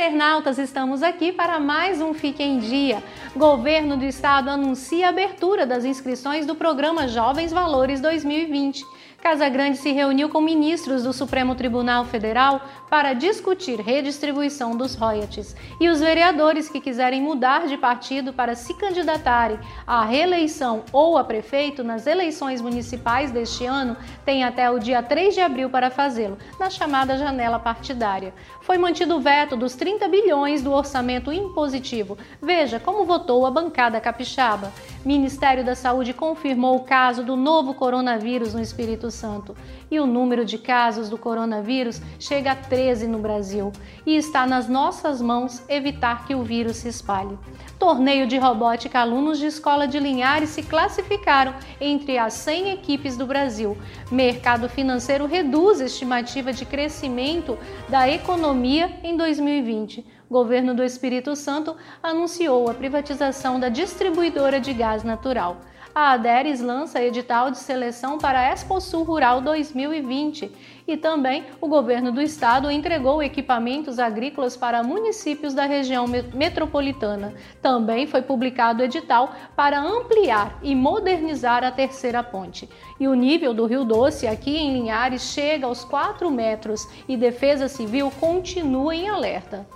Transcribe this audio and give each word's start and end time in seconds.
internautas, 0.00 0.58
estamos 0.58 1.02
aqui 1.02 1.30
para 1.30 1.60
mais 1.60 2.00
um 2.00 2.14
Fique 2.14 2.42
em 2.42 2.58
Dia. 2.58 3.02
Governo 3.36 3.98
do 3.98 4.04
Estado 4.06 4.48
anuncia 4.48 5.06
a 5.06 5.10
abertura 5.10 5.66
das 5.66 5.84
inscrições 5.84 6.46
do 6.46 6.54
programa 6.54 7.06
Jovens 7.06 7.52
Valores 7.52 8.00
2020. 8.00 8.82
Casagrande 9.20 9.76
se 9.76 9.92
reuniu 9.92 10.30
com 10.30 10.40
ministros 10.40 11.04
do 11.04 11.12
Supremo 11.12 11.54
Tribunal 11.54 12.06
Federal 12.06 12.62
para 12.88 13.12
discutir 13.12 13.78
redistribuição 13.78 14.74
dos 14.74 14.94
royalties. 14.94 15.54
E 15.78 15.90
os 15.90 16.00
vereadores 16.00 16.70
que 16.70 16.80
quiserem 16.80 17.20
mudar 17.20 17.66
de 17.66 17.76
partido 17.76 18.32
para 18.32 18.54
se 18.54 18.72
candidatarem 18.72 19.58
à 19.86 20.06
reeleição 20.06 20.84
ou 20.90 21.18
a 21.18 21.22
prefeito 21.22 21.84
nas 21.84 22.06
eleições 22.06 22.62
municipais 22.62 23.30
deste 23.30 23.66
ano 23.66 23.94
têm 24.24 24.42
até 24.42 24.70
o 24.70 24.78
dia 24.78 25.02
3 25.02 25.34
de 25.34 25.40
abril 25.40 25.68
para 25.68 25.90
fazê-lo, 25.90 26.38
na 26.58 26.70
chamada 26.70 27.18
janela 27.18 27.58
partidária. 27.58 28.32
Foi 28.62 28.78
mantido 28.78 29.16
o 29.16 29.20
veto 29.20 29.54
dos 29.54 29.74
30 29.74 30.08
bilhões 30.08 30.62
do 30.62 30.72
orçamento 30.72 31.30
impositivo. 31.30 32.16
Veja 32.40 32.80
como 32.80 33.04
votou 33.04 33.44
a 33.44 33.50
bancada 33.50 34.00
capixaba. 34.00 34.72
Ministério 35.04 35.64
da 35.64 35.74
Saúde 35.74 36.12
confirmou 36.12 36.76
o 36.76 36.84
caso 36.84 37.24
do 37.24 37.34
novo 37.34 37.72
coronavírus 37.72 38.52
no 38.52 38.60
Espírito 38.60 39.10
Santo 39.10 39.56
e 39.90 39.98
o 39.98 40.06
número 40.06 40.44
de 40.44 40.58
casos 40.58 41.08
do 41.08 41.16
coronavírus 41.16 42.02
chega 42.18 42.52
a 42.52 42.54
13 42.54 43.06
no 43.06 43.18
Brasil 43.18 43.72
e 44.04 44.14
está 44.14 44.46
nas 44.46 44.68
nossas 44.68 45.22
mãos 45.22 45.62
evitar 45.70 46.26
que 46.26 46.34
o 46.34 46.42
vírus 46.42 46.76
se 46.76 46.88
espalhe. 46.88 47.38
Torneio 47.78 48.26
de 48.26 48.36
robótica, 48.36 49.00
alunos 49.00 49.38
de 49.38 49.46
escola 49.46 49.88
de 49.88 49.98
Linhares 49.98 50.50
se 50.50 50.62
classificaram 50.62 51.54
entre 51.80 52.18
as 52.18 52.34
100 52.34 52.72
equipes 52.72 53.16
do 53.16 53.26
Brasil. 53.26 53.78
Mercado 54.12 54.68
financeiro 54.68 55.24
reduz 55.24 55.80
a 55.80 55.86
estimativa 55.86 56.52
de 56.52 56.66
crescimento 56.66 57.56
da 57.88 58.06
economia 58.06 59.00
em 59.02 59.16
2020 59.16 60.19
governo 60.30 60.74
do 60.74 60.84
Espírito 60.84 61.34
Santo 61.34 61.76
anunciou 62.00 62.70
a 62.70 62.74
privatização 62.74 63.58
da 63.58 63.68
distribuidora 63.68 64.60
de 64.60 64.72
gás 64.72 65.02
natural. 65.02 65.56
A 65.92 66.12
Aderes 66.12 66.60
lança 66.60 67.02
edital 67.02 67.50
de 67.50 67.58
seleção 67.58 68.16
para 68.16 68.38
a 68.38 68.52
Exposul 68.52 69.02
Rural 69.02 69.40
2020 69.40 70.52
e 70.86 70.96
também 70.96 71.46
o 71.60 71.66
governo 71.66 72.12
do 72.12 72.22
estado 72.22 72.70
entregou 72.70 73.20
equipamentos 73.20 73.98
agrícolas 73.98 74.56
para 74.56 74.84
municípios 74.84 75.52
da 75.52 75.64
região 75.64 76.06
metropolitana. 76.32 77.34
Também 77.60 78.06
foi 78.06 78.22
publicado 78.22 78.84
edital 78.84 79.34
para 79.56 79.80
ampliar 79.80 80.60
e 80.62 80.76
modernizar 80.76 81.64
a 81.64 81.72
terceira 81.72 82.22
ponte. 82.22 82.68
E 83.00 83.08
o 83.08 83.14
nível 83.14 83.52
do 83.52 83.66
Rio 83.66 83.84
Doce 83.84 84.28
aqui 84.28 84.56
em 84.56 84.72
Linhares 84.72 85.22
chega 85.22 85.66
aos 85.66 85.82
4 85.84 86.30
metros 86.30 86.88
e 87.08 87.16
Defesa 87.16 87.66
Civil 87.66 88.12
continua 88.20 88.94
em 88.94 89.08
alerta. 89.08 89.66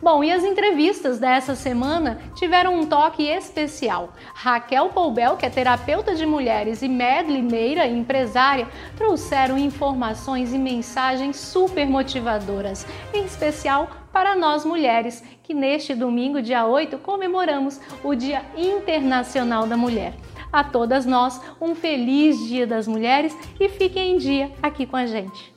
Bom, 0.00 0.22
e 0.22 0.30
as 0.30 0.44
entrevistas 0.44 1.18
dessa 1.18 1.54
semana 1.54 2.18
tiveram 2.34 2.78
um 2.78 2.84
toque 2.84 3.22
especial. 3.22 4.12
Raquel 4.34 4.90
Poubel, 4.90 5.38
que 5.38 5.46
é 5.46 5.50
terapeuta 5.50 6.14
de 6.14 6.26
mulheres, 6.26 6.82
e 6.82 6.88
Medley 6.88 7.40
Meira, 7.40 7.86
empresária, 7.86 8.68
trouxeram 8.94 9.56
informações 9.56 10.52
e 10.52 10.58
mensagens 10.58 11.36
super 11.36 11.86
motivadoras, 11.86 12.86
em 13.14 13.24
especial 13.24 13.88
para 14.12 14.36
nós 14.36 14.66
mulheres, 14.66 15.24
que 15.42 15.54
neste 15.54 15.94
domingo, 15.94 16.42
dia 16.42 16.66
8, 16.66 16.98
comemoramos 16.98 17.80
o 18.04 18.14
Dia 18.14 18.42
Internacional 18.54 19.66
da 19.66 19.78
Mulher. 19.78 20.12
A 20.52 20.62
todas 20.62 21.06
nós, 21.06 21.40
um 21.58 21.74
feliz 21.74 22.38
Dia 22.46 22.66
das 22.66 22.86
Mulheres 22.86 23.36
e 23.58 23.68
fiquem 23.70 24.12
em 24.12 24.18
dia 24.18 24.52
aqui 24.62 24.84
com 24.84 24.96
a 24.96 25.06
gente. 25.06 25.55